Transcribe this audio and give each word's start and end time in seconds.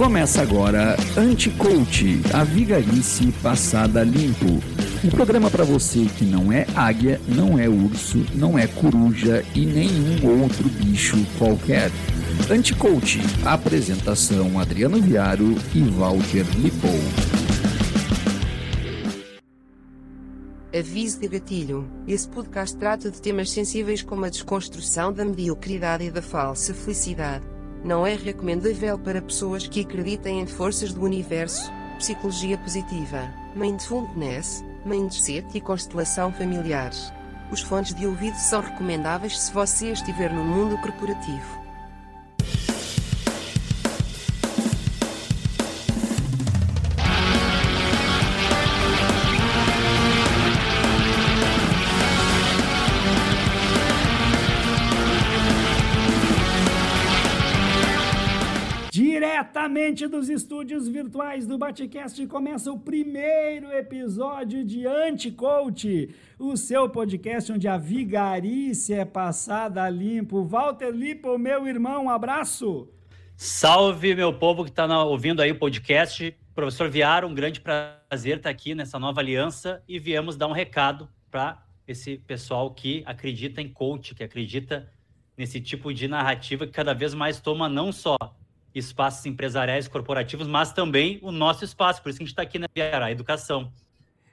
Começa 0.00 0.40
agora 0.40 0.96
Anti-Coach, 1.14 2.22
a 2.32 2.42
vigarice 2.42 3.30
passada 3.42 4.02
limpo. 4.02 4.46
Um 5.04 5.10
programa 5.10 5.50
para 5.50 5.62
você 5.62 6.06
que 6.16 6.24
não 6.24 6.50
é 6.50 6.66
águia, 6.74 7.20
não 7.28 7.58
é 7.58 7.68
urso, 7.68 8.24
não 8.34 8.58
é 8.58 8.66
coruja 8.66 9.44
e 9.54 9.66
nenhum 9.66 10.40
outro 10.40 10.70
bicho 10.70 11.18
qualquer. 11.36 11.90
Anti-Coach, 12.50 13.20
apresentação 13.44 14.58
Adriano 14.58 14.98
Viaro 15.02 15.54
e 15.74 15.82
Walter 15.82 16.46
Lipou. 16.56 16.98
Aviso 20.74 21.20
de 21.20 21.28
gatilho: 21.28 21.86
esse 22.08 22.26
podcast 22.26 22.74
trata 22.78 23.10
de 23.10 23.20
temas 23.20 23.50
sensíveis 23.50 24.02
como 24.02 24.24
a 24.24 24.30
desconstrução 24.30 25.12
da 25.12 25.26
mediocridade 25.26 26.04
e 26.04 26.10
da 26.10 26.22
falsa 26.22 26.72
felicidade. 26.72 27.59
Não 27.84 28.06
é 28.06 28.14
recomendável 28.14 28.98
para 28.98 29.22
pessoas 29.22 29.66
que 29.66 29.80
acreditem 29.80 30.40
em 30.40 30.46
forças 30.46 30.92
do 30.92 31.02
universo, 31.02 31.72
psicologia 31.98 32.58
positiva, 32.58 33.32
mindfulness, 33.54 34.62
mindset 34.84 35.46
e 35.56 35.60
constelação 35.60 36.32
familiar. 36.32 36.90
Os 37.50 37.62
fones 37.62 37.94
de 37.94 38.06
ouvido 38.06 38.36
são 38.36 38.60
recomendáveis 38.60 39.38
se 39.38 39.52
você 39.52 39.92
estiver 39.92 40.32
no 40.32 40.44
mundo 40.44 40.76
corporativo. 40.78 41.60
Diretamente 59.40 60.06
dos 60.06 60.28
estúdios 60.28 60.86
virtuais 60.86 61.46
do 61.46 61.56
Batcast 61.56 62.26
começa 62.26 62.70
o 62.70 62.78
primeiro 62.78 63.72
episódio 63.72 64.62
de 64.62 64.86
Anti-Coach, 64.86 66.14
o 66.38 66.58
seu 66.58 66.90
podcast 66.90 67.50
onde 67.50 67.66
a 67.66 67.78
vigarice 67.78 68.92
é 68.92 69.06
passada 69.06 69.88
limpo. 69.88 70.44
Walter 70.44 70.90
Lipo, 70.90 71.38
meu 71.38 71.66
irmão, 71.66 72.04
um 72.04 72.10
abraço. 72.10 72.86
Salve, 73.34 74.14
meu 74.14 74.30
povo 74.34 74.62
que 74.62 74.68
está 74.68 75.02
ouvindo 75.04 75.40
aí 75.40 75.52
o 75.52 75.58
podcast. 75.58 76.36
Professor 76.54 76.90
Viara, 76.90 77.26
um 77.26 77.32
grande 77.32 77.62
prazer 77.62 78.36
estar 78.36 78.50
aqui 78.50 78.74
nessa 78.74 78.98
nova 78.98 79.22
aliança 79.22 79.82
e 79.88 79.98
viemos 79.98 80.36
dar 80.36 80.48
um 80.48 80.52
recado 80.52 81.08
para 81.30 81.64
esse 81.88 82.18
pessoal 82.18 82.74
que 82.74 83.02
acredita 83.06 83.62
em 83.62 83.70
coach, 83.70 84.14
que 84.14 84.22
acredita 84.22 84.92
nesse 85.34 85.62
tipo 85.62 85.94
de 85.94 86.06
narrativa 86.06 86.66
que 86.66 86.72
cada 86.72 86.92
vez 86.92 87.14
mais 87.14 87.40
toma 87.40 87.70
não 87.70 87.90
só 87.90 88.18
espaços 88.74 89.24
empresariais 89.26 89.88
corporativos, 89.88 90.46
mas 90.46 90.72
também 90.72 91.18
o 91.22 91.32
nosso 91.32 91.64
espaço. 91.64 92.02
Por 92.02 92.10
isso 92.10 92.18
que 92.18 92.24
a 92.24 92.26
gente 92.26 92.32
está 92.32 92.42
aqui 92.42 92.58
na 92.58 92.66
Viara, 92.74 93.10
educação. 93.10 93.72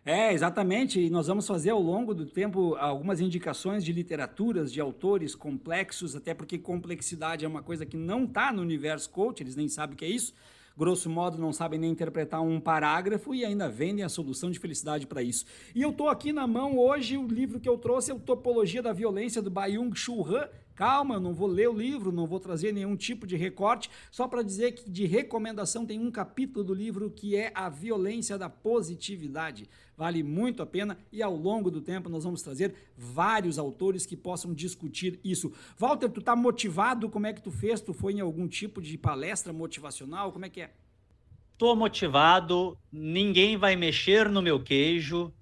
É, 0.07 0.31
exatamente. 0.31 1.01
E 1.01 1.09
nós 1.09 1.27
vamos 1.27 1.45
fazer 1.45 1.71
ao 1.71 1.81
longo 1.81 2.13
do 2.13 2.25
tempo 2.25 2.75
algumas 2.75 3.19
indicações 3.19 3.83
de 3.83 3.91
literaturas, 3.91 4.71
de 4.71 4.79
autores 4.79 5.35
complexos, 5.35 6.15
até 6.15 6.33
porque 6.33 6.57
complexidade 6.57 7.43
é 7.43 7.47
uma 7.47 7.61
coisa 7.61 7.85
que 7.85 7.97
não 7.97 8.23
está 8.23 8.53
no 8.53 8.61
universo 8.61 9.09
coach, 9.09 9.43
eles 9.43 9.57
nem 9.57 9.67
sabem 9.67 9.95
o 9.95 9.97
que 9.97 10.05
é 10.05 10.09
isso. 10.09 10.33
Grosso 10.77 11.09
modo, 11.09 11.37
não 11.37 11.51
sabem 11.51 11.77
nem 11.77 11.91
interpretar 11.91 12.39
um 12.41 12.57
parágrafo 12.57 13.35
e 13.35 13.43
ainda 13.43 13.67
vendem 13.67 14.05
a 14.05 14.09
solução 14.09 14.49
de 14.49 14.59
felicidade 14.59 15.07
para 15.07 15.21
isso. 15.21 15.43
E 15.75 15.81
eu 15.81 15.89
estou 15.89 16.07
aqui 16.07 16.31
na 16.31 16.47
mão 16.47 16.77
hoje, 16.77 17.17
o 17.17 17.27
livro 17.27 17.59
que 17.59 17.67
eu 17.67 17.77
trouxe 17.77 18.09
é 18.09 18.13
o 18.13 18.19
Topologia 18.19 18.81
da 18.81 18.93
Violência, 18.93 19.41
do 19.41 19.49
Byung-Chul 19.49 20.25
Han, 20.25 20.47
Calma, 20.77 21.15
eu 21.15 21.19
não 21.19 21.33
vou 21.33 21.47
ler 21.47 21.67
o 21.67 21.73
livro, 21.73 22.11
não 22.11 22.27
vou 22.27 22.39
trazer 22.39 22.71
nenhum 22.71 22.95
tipo 22.95 23.25
de 23.25 23.35
recorte, 23.35 23.89
só 24.11 24.27
para 24.27 24.43
dizer 24.43 24.73
que 24.73 24.87
de 24.87 25.07
recomendação 25.07 25.87
tem 25.87 25.99
um 25.99 26.11
capítulo 26.11 26.63
do 26.63 26.71
livro 26.71 27.09
que 27.09 27.35
é 27.35 27.51
a 27.55 27.67
violência 27.67 28.37
da 28.37 28.47
positividade. 28.47 29.67
Vale 29.97 30.21
muito 30.21 30.61
a 30.61 30.67
pena 30.67 30.95
e 31.11 31.23
ao 31.23 31.35
longo 31.35 31.71
do 31.71 31.81
tempo 31.81 32.09
nós 32.09 32.25
vamos 32.25 32.43
trazer 32.43 32.75
vários 32.95 33.57
autores 33.57 34.05
que 34.05 34.15
possam 34.15 34.53
discutir 34.53 35.19
isso. 35.23 35.51
Walter, 35.79 36.09
tu 36.09 36.21
tá 36.21 36.35
motivado? 36.35 37.09
Como 37.09 37.25
é 37.25 37.33
que 37.33 37.41
tu 37.41 37.49
fez? 37.49 37.81
Tu 37.81 37.91
foi 37.91 38.13
em 38.13 38.19
algum 38.19 38.47
tipo 38.47 38.79
de 38.79 38.99
palestra 38.99 39.51
motivacional? 39.51 40.31
Como 40.31 40.45
é 40.45 40.49
que 40.49 40.61
é? 40.61 40.69
Tô 41.57 41.75
motivado, 41.75 42.77
ninguém 42.91 43.57
vai 43.57 43.75
mexer 43.75 44.29
no 44.29 44.43
meu 44.43 44.61
queijo 44.61 45.33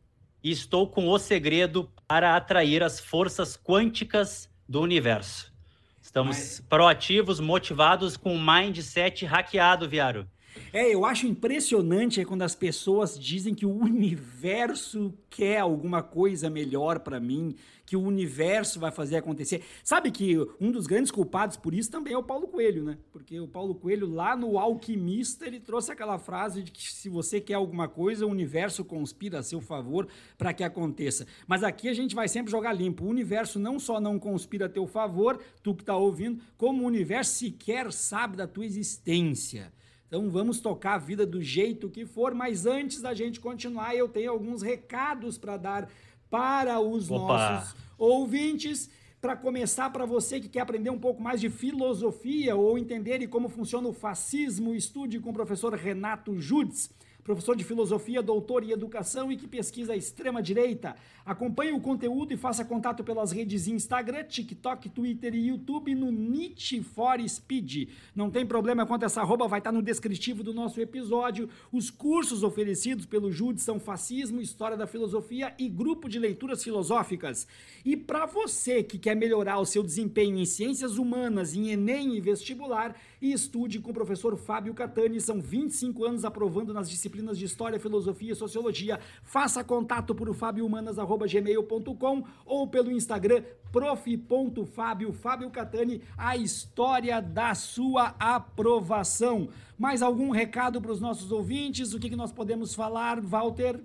e 0.41 0.49
estou 0.49 0.87
com 0.87 1.09
o 1.09 1.19
segredo 1.19 1.91
para 2.07 2.37
atrair 2.37 2.81
as 2.81 3.01
forças 3.01 3.57
quânticas 3.57 4.49
do 4.67 4.81
universo. 4.81 5.53
Estamos 6.01 6.37
Mas... 6.37 6.59
proativos, 6.69 7.39
motivados, 7.39 8.15
com 8.15 8.35
o 8.35 8.39
mindset 8.39 9.25
hackeado, 9.25 9.89
Viário. 9.89 10.27
É, 10.71 10.93
eu 10.93 11.05
acho 11.05 11.27
impressionante 11.27 12.19
é 12.19 12.25
quando 12.25 12.41
as 12.41 12.55
pessoas 12.55 13.17
dizem 13.19 13.53
que 13.53 13.65
o 13.65 13.71
universo 13.71 15.13
quer 15.29 15.59
alguma 15.59 16.01
coisa 16.01 16.49
melhor 16.49 16.99
para 16.99 17.19
mim, 17.19 17.55
que 17.85 17.95
o 17.95 18.01
universo 18.01 18.79
vai 18.79 18.91
fazer 18.91 19.17
acontecer. 19.17 19.63
Sabe 19.83 20.09
que 20.11 20.35
um 20.59 20.71
dos 20.71 20.87
grandes 20.87 21.11
culpados 21.11 21.55
por 21.55 21.73
isso 21.73 21.91
também 21.91 22.13
é 22.13 22.17
o 22.17 22.23
Paulo 22.23 22.47
Coelho, 22.47 22.83
né? 22.83 22.97
Porque 23.11 23.39
o 23.39 23.47
Paulo 23.47 23.75
Coelho, 23.75 24.07
lá 24.07 24.35
no 24.35 24.57
Alquimista, 24.57 25.45
ele 25.45 25.59
trouxe 25.59 25.91
aquela 25.91 26.17
frase 26.17 26.63
de 26.63 26.71
que 26.71 26.91
se 26.91 27.09
você 27.09 27.39
quer 27.39 27.53
alguma 27.53 27.87
coisa, 27.87 28.25
o 28.25 28.29
universo 28.29 28.83
conspira 28.83 29.39
a 29.39 29.43
seu 29.43 29.61
favor 29.61 30.07
para 30.37 30.53
que 30.53 30.63
aconteça. 30.63 31.27
Mas 31.47 31.63
aqui 31.63 31.87
a 31.87 31.93
gente 31.93 32.15
vai 32.15 32.27
sempre 32.27 32.51
jogar 32.51 32.73
limpo. 32.73 33.05
O 33.05 33.09
universo 33.09 33.59
não 33.59 33.79
só 33.79 33.99
não 33.99 34.17
conspira 34.17 34.65
a 34.65 34.69
teu 34.69 34.87
favor, 34.87 35.39
tu 35.61 35.75
que 35.75 35.83
está 35.83 35.95
ouvindo, 35.95 36.41
como 36.57 36.83
o 36.83 36.87
universo 36.87 37.35
sequer 37.35 37.91
sabe 37.91 38.35
da 38.35 38.47
tua 38.47 38.65
existência. 38.65 39.71
Então 40.15 40.29
vamos 40.29 40.61
tocar 40.61 40.93
a 40.93 40.97
vida 40.97 41.25
do 41.25 41.41
jeito 41.43 41.89
que 41.89 42.05
for, 42.05 42.33
mas 42.33 42.65
antes 42.65 43.01
da 43.01 43.13
gente 43.13 43.37
continuar, 43.37 43.93
eu 43.97 44.07
tenho 44.07 44.31
alguns 44.31 44.61
recados 44.61 45.37
para 45.37 45.57
dar 45.57 45.89
para 46.29 46.79
os 46.79 47.11
Opa. 47.11 47.19
nossos 47.19 47.75
ouvintes. 47.97 48.89
Para 49.19 49.35
começar, 49.35 49.89
para 49.89 50.05
você 50.05 50.39
que 50.39 50.47
quer 50.47 50.61
aprender 50.61 50.89
um 50.89 50.97
pouco 50.97 51.21
mais 51.21 51.41
de 51.41 51.49
filosofia 51.49 52.55
ou 52.55 52.77
entender 52.77 53.27
como 53.27 53.49
funciona 53.49 53.89
o 53.89 53.93
fascismo, 53.93 54.73
estude 54.73 55.19
com 55.19 55.31
o 55.31 55.33
professor 55.33 55.73
Renato 55.73 56.39
Judes 56.39 56.89
professor 57.25 57.55
de 57.55 57.63
filosofia, 57.63 58.21
doutor 58.21 58.63
em 58.63 58.69
educação 58.69 59.31
e 59.31 59.35
que 59.35 59.47
pesquisa 59.47 59.93
a 59.93 59.97
extrema-direita. 59.97 60.95
Acompanhe 61.25 61.71
o 61.71 61.81
conteúdo 61.81 62.31
e 62.31 62.37
faça 62.37 62.63
contato 62.63 63.03
pelas 63.03 63.31
redes 63.31 63.67
Instagram, 63.67 64.25
TikTok, 64.25 64.89
Twitter 64.89 65.33
e 65.33 65.47
YouTube 65.47 65.95
no 65.95 66.11
Need 66.11 66.83
for 66.83 67.19
Speed. 67.27 67.89
Não 68.15 68.29
tem 68.29 68.45
problema 68.45 68.85
quanto 68.85 69.05
essa 69.05 69.21
arroba 69.21 69.47
vai 69.47 69.57
estar 69.57 69.71
no 69.71 69.81
descritivo 69.81 70.43
do 70.43 70.53
nosso 70.53 70.79
episódio. 70.79 71.49
Os 71.71 71.89
cursos 71.89 72.43
oferecidos 72.43 73.07
pelo 73.07 73.31
Jude 73.31 73.59
são 73.59 73.79
Fascismo, 73.79 74.39
História 74.39 74.77
da 74.77 74.85
Filosofia 74.85 75.51
e 75.57 75.67
Grupo 75.67 76.07
de 76.07 76.19
Leituras 76.19 76.63
Filosóficas. 76.63 77.47
E 77.83 77.97
para 77.97 78.27
você 78.27 78.83
que 78.83 78.99
quer 78.99 79.15
melhorar 79.15 79.57
o 79.57 79.65
seu 79.65 79.81
desempenho 79.81 80.37
em 80.37 80.45
Ciências 80.45 80.99
Humanas, 80.99 81.55
em 81.55 81.71
Enem 81.71 82.15
e 82.15 82.21
Vestibular, 82.21 82.95
estude 83.19 83.79
com 83.79 83.89
o 83.89 83.93
professor 83.95 84.37
Fábio 84.37 84.75
Catani. 84.75 85.19
São 85.19 85.41
25 85.41 86.05
anos 86.05 86.23
aprovando 86.23 86.71
nas 86.71 86.87
disciplinas 86.87 87.14
de 87.37 87.45
História, 87.45 87.79
Filosofia 87.79 88.33
e 88.33 88.35
Sociologia. 88.35 88.99
Faça 89.23 89.63
contato 89.63 90.13
por 90.13 90.33
fabiohumanas.gmail.com 90.33 92.23
ou 92.45 92.67
pelo 92.67 92.91
Instagram 92.91 93.43
prof.fábio, 93.71 95.11
Fábio 95.11 95.49
Catani, 95.49 96.01
a 96.17 96.37
história 96.37 97.21
da 97.21 97.53
sua 97.53 98.15
aprovação. 98.19 99.49
Mais 99.77 100.01
algum 100.01 100.31
recado 100.31 100.81
para 100.81 100.91
os 100.91 101.01
nossos 101.01 101.31
ouvintes? 101.31 101.93
O 101.93 101.99
que, 101.99 102.09
que 102.09 102.15
nós 102.15 102.31
podemos 102.31 102.73
falar, 102.73 103.19
Walter? 103.19 103.79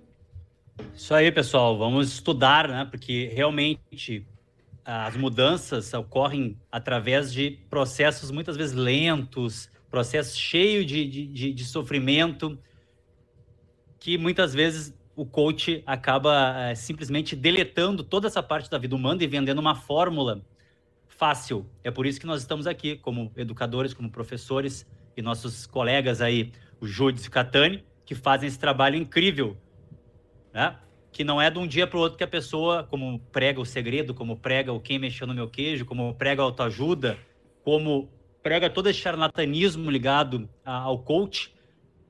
Isso 0.95 1.13
aí, 1.13 1.31
pessoal. 1.31 1.77
Vamos 1.77 2.13
estudar, 2.13 2.67
né? 2.67 2.87
Porque 2.89 3.29
realmente 3.33 4.25
as 4.83 5.15
mudanças 5.15 5.93
ocorrem 5.93 6.57
através 6.71 7.31
de 7.31 7.59
processos 7.69 8.31
muitas 8.31 8.57
vezes 8.57 8.73
lentos, 8.73 9.69
processos 9.89 10.37
cheios 10.37 10.85
de, 10.85 11.05
de, 11.05 11.53
de, 11.53 11.65
sofrimento, 11.65 12.57
que 14.01 14.17
muitas 14.17 14.51
vezes 14.51 14.93
o 15.15 15.23
coach 15.23 15.83
acaba 15.85 16.55
é, 16.57 16.73
simplesmente 16.73 17.35
deletando 17.35 18.03
toda 18.03 18.27
essa 18.27 18.41
parte 18.41 18.67
da 18.67 18.79
vida 18.79 18.95
humana 18.95 19.23
e 19.23 19.27
vendendo 19.27 19.59
uma 19.59 19.75
fórmula 19.75 20.41
fácil. 21.07 21.67
É 21.83 21.91
por 21.91 22.07
isso 22.07 22.19
que 22.19 22.25
nós 22.25 22.41
estamos 22.41 22.65
aqui, 22.65 22.95
como 22.97 23.31
educadores, 23.37 23.93
como 23.93 24.09
professores 24.09 24.87
e 25.15 25.21
nossos 25.21 25.67
colegas 25.67 26.19
aí, 26.19 26.51
o 26.81 26.87
Júdice 26.87 27.27
e 27.27 27.29
o 27.29 27.31
Catani, 27.31 27.85
que 28.03 28.15
fazem 28.15 28.47
esse 28.47 28.57
trabalho 28.57 28.95
incrível, 28.95 29.55
né? 30.51 30.77
que 31.11 31.23
não 31.23 31.39
é 31.39 31.51
de 31.51 31.59
um 31.59 31.67
dia 31.67 31.85
para 31.85 31.97
o 31.97 32.01
outro 32.01 32.17
que 32.17 32.23
a 32.23 32.27
pessoa, 32.27 32.83
como 32.89 33.19
prega 33.31 33.61
o 33.61 33.65
segredo, 33.65 34.15
como 34.15 34.35
prega 34.35 34.73
o 34.73 34.79
quem 34.79 34.97
mexeu 34.97 35.27
no 35.27 35.33
meu 35.35 35.47
queijo, 35.47 35.85
como 35.85 36.11
prega 36.15 36.41
a 36.41 36.45
autoajuda, 36.45 37.19
como 37.63 38.09
prega 38.41 38.67
todo 38.67 38.89
esse 38.89 38.97
charlatanismo 38.97 39.91
ligado 39.91 40.49
ao 40.65 40.97
coach, 40.97 41.53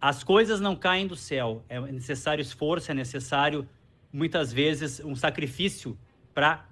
as 0.01 0.23
coisas 0.23 0.59
não 0.59 0.75
caem 0.75 1.05
do 1.05 1.15
céu. 1.15 1.63
É 1.69 1.79
necessário 1.79 2.41
esforço, 2.41 2.89
é 2.89 2.93
necessário, 2.93 3.69
muitas 4.11 4.51
vezes, 4.51 4.99
um 4.99 5.15
sacrifício 5.15 5.95
para 6.33 6.65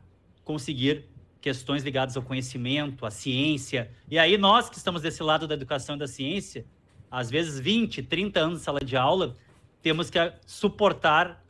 conseguir 0.43 1.05
questões 1.39 1.83
ligadas 1.83 2.17
ao 2.17 2.23
conhecimento, 2.23 3.05
à 3.05 3.11
ciência. 3.11 3.91
E 4.09 4.17
aí, 4.17 4.35
nós 4.35 4.67
que 4.67 4.77
estamos 4.77 5.03
desse 5.03 5.21
lado 5.21 5.47
da 5.47 5.53
educação 5.53 5.95
e 5.95 5.99
da 5.99 6.07
ciência, 6.07 6.65
às 7.11 7.29
vezes 7.29 7.59
20, 7.59 8.01
30 8.01 8.39
anos 8.39 8.59
de 8.59 8.65
sala 8.65 8.79
de 8.79 8.97
aula, 8.97 9.37
temos 9.81 10.09
que 10.09 10.17
suportar 10.47 11.45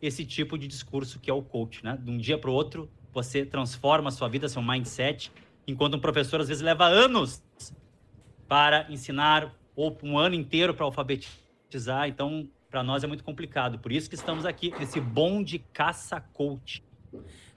esse 0.00 0.24
tipo 0.24 0.58
de 0.58 0.66
discurso 0.66 1.20
que 1.20 1.30
é 1.30 1.32
o 1.32 1.40
coach, 1.40 1.84
né? 1.84 1.96
De 2.02 2.10
um 2.10 2.18
dia 2.18 2.36
para 2.36 2.50
o 2.50 2.52
outro, 2.52 2.90
você 3.12 3.46
transforma 3.46 4.08
a 4.08 4.12
sua 4.12 4.28
vida, 4.28 4.48
seu 4.48 4.60
mindset, 4.60 5.30
enquanto 5.66 5.94
um 5.94 6.00
professor 6.00 6.40
às 6.40 6.48
vezes 6.48 6.62
leva 6.62 6.86
anos 6.86 7.42
para 8.48 8.86
ensinar 8.90 9.54
ou 9.74 9.96
um 10.02 10.18
ano 10.18 10.34
inteiro 10.34 10.74
para 10.74 10.84
alfabetizar. 10.84 12.08
Então, 12.08 12.48
para 12.70 12.82
nós 12.82 13.04
é 13.04 13.06
muito 13.06 13.24
complicado. 13.24 13.78
Por 13.78 13.92
isso 13.92 14.08
que 14.08 14.14
estamos 14.14 14.46
aqui 14.46 14.72
nesse 14.78 15.00
bonde 15.00 15.58
caça 15.72 16.20
coach. 16.20 16.82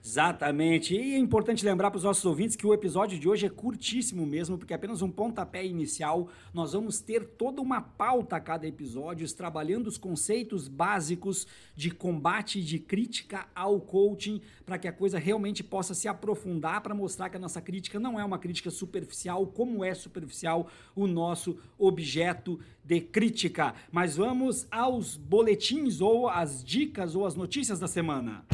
Exatamente. 0.06 0.94
E 0.94 1.14
é 1.14 1.18
importante 1.18 1.64
lembrar 1.64 1.90
para 1.90 1.98
os 1.98 2.04
nossos 2.04 2.24
ouvintes 2.24 2.54
que 2.54 2.64
o 2.64 2.72
episódio 2.72 3.18
de 3.18 3.28
hoje 3.28 3.44
é 3.44 3.50
curtíssimo 3.50 4.24
mesmo, 4.24 4.56
porque 4.56 4.72
é 4.72 4.76
apenas 4.76 5.02
um 5.02 5.10
pontapé 5.10 5.66
inicial. 5.66 6.28
Nós 6.54 6.74
vamos 6.74 7.00
ter 7.00 7.26
toda 7.30 7.60
uma 7.60 7.80
pauta 7.80 8.36
a 8.36 8.40
cada 8.40 8.68
episódio, 8.68 9.26
trabalhando 9.34 9.88
os 9.88 9.98
conceitos 9.98 10.68
básicos 10.68 11.44
de 11.74 11.90
combate 11.90 12.62
de 12.62 12.78
crítica 12.78 13.48
ao 13.52 13.80
coaching, 13.80 14.40
para 14.64 14.78
que 14.78 14.86
a 14.86 14.92
coisa 14.92 15.18
realmente 15.18 15.64
possa 15.64 15.92
se 15.92 16.06
aprofundar, 16.06 16.82
para 16.82 16.94
mostrar 16.94 17.28
que 17.28 17.36
a 17.36 17.40
nossa 17.40 17.60
crítica 17.60 17.98
não 17.98 18.18
é 18.18 18.24
uma 18.24 18.38
crítica 18.38 18.70
superficial, 18.70 19.44
como 19.48 19.84
é 19.84 19.92
superficial 19.92 20.68
o 20.94 21.08
nosso 21.08 21.58
objeto 21.76 22.60
de 22.86 23.00
crítica. 23.00 23.74
Mas 23.90 24.16
vamos 24.16 24.66
aos 24.70 25.16
boletins 25.16 26.00
ou 26.00 26.28
as 26.28 26.64
dicas 26.64 27.14
ou 27.16 27.26
as 27.26 27.34
notícias 27.34 27.80
da 27.80 27.88
semana. 27.88 28.44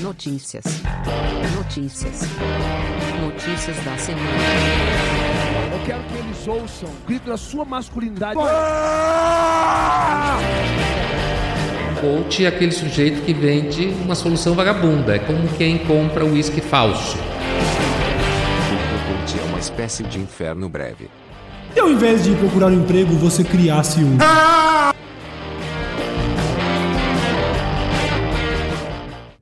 Notícias. 0.00 0.64
Notícias. 1.56 2.20
Notícias 3.20 3.76
da 3.84 3.98
semana. 3.98 4.30
Eu 5.72 5.84
quero 5.84 6.04
que 6.04 6.18
eles 6.18 6.46
ouçam 6.46 6.88
grito 7.06 7.26
da 7.26 7.36
sua 7.36 7.64
masculinidade. 7.64 8.38
Coach 12.00 12.44
é 12.44 12.48
aquele 12.48 12.72
sujeito 12.72 13.22
que 13.24 13.32
vende 13.32 13.86
uma 14.04 14.14
solução 14.14 14.54
vagabunda. 14.54 15.16
É 15.16 15.18
como 15.18 15.46
quem 15.56 15.78
compra 15.78 16.24
uísque 16.24 16.60
falso. 16.60 17.16
O 18.76 19.18
coach 19.18 19.38
é 19.38 19.42
uma 19.44 19.58
espécie 19.58 20.02
de 20.02 20.18
inferno 20.18 20.68
breve. 20.68 21.08
E 21.74 21.80
ao 21.80 21.88
invés 21.88 22.24
de 22.24 22.34
procurar 22.36 22.66
um 22.66 22.82
emprego, 22.82 23.14
você 23.14 23.42
criasse 23.42 24.00
um. 24.00 24.18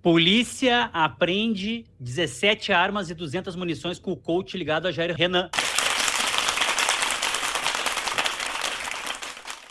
Polícia 0.01 0.91
apreende 0.93 1.85
17 1.99 2.73
armas 2.73 3.11
e 3.11 3.15
200 3.15 3.57
munições 3.57 3.99
com 3.99 4.13
o 4.13 4.17
coach 4.17 4.57
ligado 4.57 4.87
a 4.87 4.93
Jair 4.93 5.15
Renan. 5.15 5.51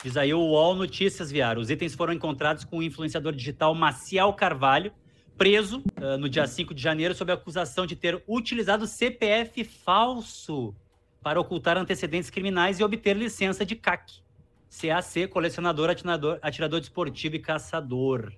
Diz 0.03 0.17
aí 0.17 0.33
o 0.33 0.39
UOL 0.39 0.75
Notícias, 0.75 1.31
Viário. 1.31 1.61
Os 1.61 1.69
itens 1.69 1.95
foram 1.95 2.13
encontrados 2.13 2.63
com 2.65 2.77
o 2.77 2.83
influenciador 2.83 3.33
digital 3.33 3.73
Maciel 3.73 4.33
Carvalho, 4.33 4.91
preso 5.37 5.81
uh, 6.01 6.17
no 6.17 6.27
dia 6.27 6.45
5 6.45 6.73
de 6.73 6.81
janeiro 6.81 7.15
sob 7.15 7.31
acusação 7.31 7.85
de 7.85 7.95
ter 7.95 8.21
utilizado 8.27 8.85
CPF 8.85 9.63
falso 9.63 10.75
para 11.21 11.39
ocultar 11.39 11.77
antecedentes 11.77 12.29
criminais 12.29 12.79
e 12.79 12.83
obter 12.83 13.15
licença 13.15 13.65
de 13.65 13.75
CAC. 13.75 14.21
CAC, 14.69 15.27
colecionador, 15.27 15.89
atirador, 15.89 16.39
atirador 16.41 16.79
desportivo 16.79 17.35
e 17.35 17.39
caçador. 17.39 18.33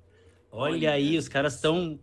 Olha, 0.52 0.74
Olha 0.74 0.92
aí, 0.92 1.18
os 1.18 1.28
caras 1.28 1.56
estão. 1.56 2.00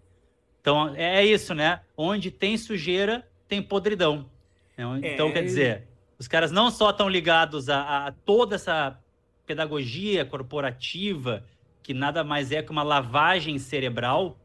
Tão, 0.63 0.95
é 0.95 1.25
isso, 1.25 1.55
né? 1.55 1.81
Onde 1.97 2.31
tem 2.31 2.57
sujeira, 2.57 3.27
tem 3.47 3.63
podridão. 3.63 4.29
Então, 5.03 5.29
é... 5.29 5.33
quer 5.33 5.43
dizer, 5.43 5.89
os 6.19 6.29
caras 6.29 6.51
não 6.51 6.71
só 6.71 6.91
estão 6.91 7.09
ligados 7.09 7.69
a, 7.69 8.07
a, 8.07 8.13
toda 8.13 8.57
essa 8.57 8.99
pedagogia 9.47 10.25
corporativa, 10.25 11.45
que 11.83 11.95
nada 11.95 12.23
mais 12.23 12.53
é 12.53 12.63
que 12.63 12.71
uma 12.71 12.83
lavagem 12.83 13.59
cerebral, 13.59 14.39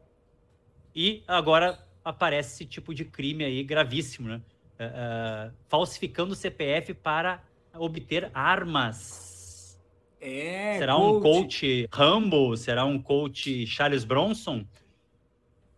e 0.94 1.22
agora 1.26 1.78
aparece 2.04 2.54
esse 2.54 2.64
tipo 2.64 2.94
de 2.94 3.04
crime 3.04 3.44
aí 3.44 3.62
gravíssimo, 3.62 4.28
né? 4.28 4.40
Uh, 4.74 5.52
falsificando 5.68 6.32
o 6.32 6.36
CPF 6.36 6.94
para 6.94 7.42
obter 7.74 8.30
armas. 8.34 9.78
É, 10.20 10.78
Será 10.78 10.94
coach. 10.94 11.16
um 11.16 11.20
coach 11.20 11.88
Rambo? 11.92 12.56
Será 12.56 12.84
um 12.84 13.00
coach 13.00 13.66
Charles 13.66 14.04
Bronson? 14.04 14.64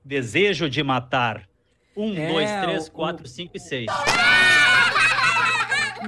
Desejo 0.04 0.70
de 0.70 0.82
matar. 0.82 1.48
Um, 1.96 2.14
é, 2.14 2.32
dois, 2.32 2.50
três, 2.62 2.86
o, 2.88 2.92
quatro, 2.92 3.26
cinco 3.26 3.56
e 3.56 3.60
seis. 3.60 3.86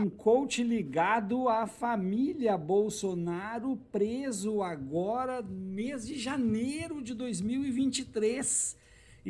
Um 0.01 0.09
coach 0.09 0.63
ligado 0.63 1.49
à 1.49 1.67
família 1.67 2.57
Bolsonaro, 2.57 3.77
preso 3.91 4.63
agora, 4.63 5.43
mês 5.43 6.07
de 6.07 6.17
janeiro 6.17 7.03
de 7.03 7.15
2023. 7.15 8.77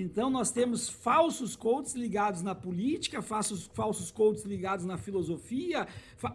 Então 0.00 0.30
nós 0.30 0.50
temos 0.52 0.88
falsos 0.88 1.56
coaches 1.56 1.94
ligados 1.94 2.40
na 2.40 2.54
política, 2.54 3.20
falsos, 3.20 3.68
falsos 3.74 4.10
coaches 4.10 4.44
ligados 4.44 4.84
na 4.84 4.96
filosofia. 4.96 5.88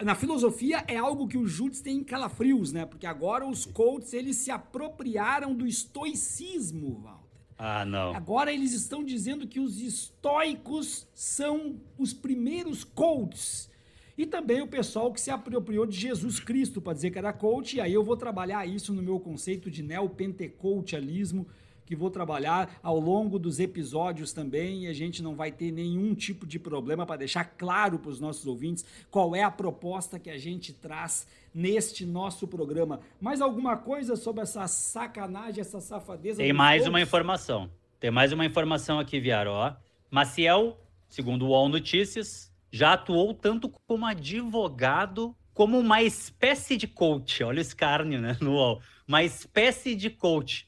Na 0.03 0.15
filosofia 0.15 0.83
é 0.87 0.97
algo 0.97 1.27
que 1.27 1.37
o 1.37 1.47
Júdice 1.47 1.81
tem 1.81 1.97
em 1.97 2.03
calafrios, 2.03 2.73
né? 2.73 2.85
Porque 2.85 3.05
agora 3.05 3.47
os 3.47 3.65
coaches 3.65 4.13
eles 4.13 4.35
se 4.37 4.51
apropriaram 4.51 5.55
do 5.55 5.65
estoicismo, 5.65 6.99
Walter. 7.01 7.23
Ah, 7.57 7.85
não. 7.85 8.13
Agora 8.13 8.51
eles 8.51 8.73
estão 8.73 9.03
dizendo 9.03 9.47
que 9.47 9.59
os 9.59 9.79
estoicos 9.79 11.07
são 11.13 11.79
os 11.97 12.13
primeiros 12.13 12.83
coaches. 12.83 13.71
E 14.17 14.25
também 14.25 14.61
o 14.61 14.67
pessoal 14.67 15.11
que 15.11 15.21
se 15.21 15.31
apropriou 15.31 15.85
de 15.85 15.97
Jesus 15.97 16.39
Cristo 16.39 16.81
para 16.81 16.93
dizer 16.93 17.11
que 17.11 17.17
era 17.17 17.31
coach, 17.31 17.77
e 17.77 17.81
aí 17.81 17.93
eu 17.93 18.03
vou 18.03 18.17
trabalhar 18.17 18.67
isso 18.67 18.93
no 18.93 19.01
meu 19.01 19.19
conceito 19.19 19.71
de 19.71 19.81
neopentecoutialismo, 19.81 21.47
que 21.85 21.95
vou 21.95 22.09
trabalhar 22.09 22.79
ao 22.81 22.99
longo 22.99 23.37
dos 23.37 23.59
episódios 23.59 24.33
também 24.33 24.83
e 24.83 24.87
a 24.87 24.93
gente 24.93 25.21
não 25.21 25.35
vai 25.35 25.51
ter 25.51 25.71
nenhum 25.71 26.13
tipo 26.13 26.45
de 26.45 26.59
problema 26.59 27.05
para 27.05 27.17
deixar 27.17 27.43
claro 27.43 27.99
para 27.99 28.09
os 28.09 28.19
nossos 28.19 28.45
ouvintes 28.45 28.85
qual 29.09 29.35
é 29.35 29.43
a 29.43 29.51
proposta 29.51 30.19
que 30.19 30.29
a 30.29 30.37
gente 30.37 30.73
traz 30.73 31.27
neste 31.53 32.05
nosso 32.05 32.47
programa. 32.47 32.99
Mais 33.19 33.41
alguma 33.41 33.77
coisa 33.77 34.15
sobre 34.15 34.41
essa 34.41 34.67
sacanagem, 34.67 35.61
essa 35.61 35.79
safadeza? 35.79 36.37
Tem 36.37 36.53
mais 36.53 36.81
outros? 36.81 36.89
uma 36.89 37.01
informação. 37.01 37.69
Tem 37.99 38.11
mais 38.11 38.31
uma 38.33 38.45
informação 38.45 38.99
aqui, 38.99 39.19
Viaro. 39.19 39.51
Ó. 39.51 39.73
Maciel, 40.09 40.77
segundo 41.07 41.45
o 41.45 41.49
UOL 41.49 41.69
Notícias, 41.69 42.51
já 42.71 42.93
atuou 42.93 43.33
tanto 43.33 43.71
como 43.87 44.05
advogado 44.05 45.35
como 45.53 45.77
uma 45.77 46.01
espécie 46.01 46.75
de 46.75 46.87
coach. 46.87 47.43
Olha 47.43 47.59
o 47.59 47.61
escárnio, 47.61 48.19
né, 48.19 48.35
no 48.41 48.53
UOL. 48.53 48.81
Uma 49.07 49.23
espécie 49.23 49.95
de 49.95 50.09
coach 50.09 50.67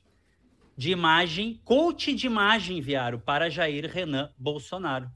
de 0.77 0.91
imagem, 0.91 1.59
coach 1.63 2.13
de 2.13 2.27
imagem 2.27 2.77
enviaram 2.79 3.19
para 3.19 3.49
Jair 3.49 3.89
Renan 3.89 4.29
Bolsonaro, 4.37 5.09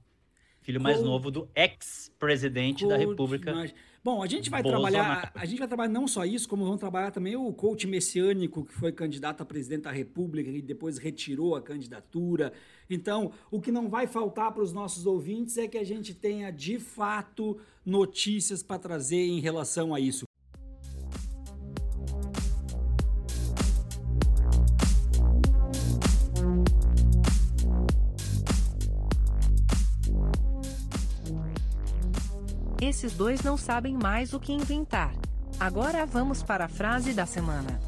filho 0.62 0.80
mais 0.80 1.02
novo 1.02 1.30
do 1.30 1.50
ex-presidente 1.56 2.88
da 2.88 2.96
República. 2.96 3.54
Bom, 4.02 4.24
a 4.24 4.28
gente 4.28 4.50
vai 4.50 4.64
Bolsonaro. 4.64 4.94
trabalhar, 4.94 5.32
a 5.36 5.46
gente 5.46 5.60
vai 5.60 5.68
trabalhar 5.68 5.92
não 5.92 6.08
só 6.08 6.24
isso, 6.24 6.48
como 6.48 6.64
vamos 6.64 6.80
trabalhar 6.80 7.12
também 7.12 7.36
o 7.36 7.52
coach 7.52 7.86
messiânico 7.86 8.64
que 8.64 8.74
foi 8.74 8.94
candidato 8.94 9.42
a 9.42 9.46
presidente 9.46 9.84
da 9.84 9.92
República 9.92 10.50
e 10.50 10.62
depois 10.62 10.98
retirou 10.98 11.54
a 11.54 11.62
candidatura. 11.62 12.54
Então, 12.90 13.34
o 13.52 13.60
que 13.60 13.72
não 13.72 13.90
vai 13.90 14.08
faltar 14.08 14.54
para 14.54 14.64
os 14.64 14.72
nossos 14.72 15.06
ouvintes 15.06 15.58
é 15.58 15.68
que 15.68 15.78
a 15.78 15.84
gente 15.84 16.14
tenha 16.14 16.50
de 16.50 16.80
fato 16.80 17.60
notícias 17.86 18.64
para 18.64 18.80
trazer 18.80 19.28
em 19.28 19.42
relação 19.42 19.94
a 19.94 20.00
isso. 20.00 20.29
Esses 33.00 33.14
dois 33.14 33.42
não 33.44 33.56
sabem 33.56 33.94
mais 33.94 34.34
o 34.34 34.42
que 34.42 34.52
inventar. 34.52 35.16
Agora 35.58 36.06
vamos 36.06 36.44
para 36.44 36.66
a 36.66 36.68
frase 36.68 37.14
da 37.14 37.26
semana. 37.26 37.80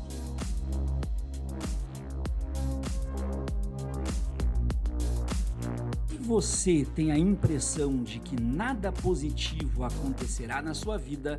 Se 6.07 6.15
você 6.15 6.87
tem 6.95 7.11
a 7.11 7.17
impressão 7.17 8.01
de 8.01 8.19
que 8.19 8.41
nada 8.41 8.89
positivo 8.89 9.83
acontecerá 9.83 10.61
na 10.61 10.73
sua 10.73 10.97
vida, 10.97 11.37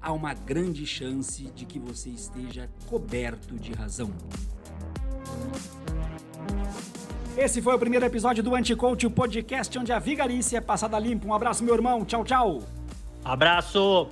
há 0.00 0.10
uma 0.10 0.32
grande 0.32 0.86
chance 0.86 1.42
de 1.54 1.66
que 1.66 1.78
você 1.78 2.08
esteja 2.08 2.70
coberto 2.86 3.58
de 3.58 3.74
razão. 3.74 4.10
Esse 7.36 7.60
foi 7.60 7.74
o 7.74 7.78
primeiro 7.78 8.06
episódio 8.06 8.42
do 8.42 8.54
Anticoach, 8.54 9.06
o 9.06 9.10
podcast 9.10 9.78
onde 9.78 9.92
a 9.92 9.98
vigarice 9.98 10.56
é 10.56 10.62
passada 10.62 10.98
limpo. 10.98 11.28
Um 11.28 11.34
abraço, 11.34 11.62
meu 11.62 11.74
irmão. 11.74 12.06
Tchau, 12.06 12.24
tchau. 12.24 12.62
Abraço! 13.24 14.08